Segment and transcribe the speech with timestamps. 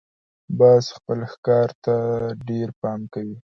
[0.59, 1.95] باز خپل ښکار ته
[2.47, 3.37] ډېر پام کوي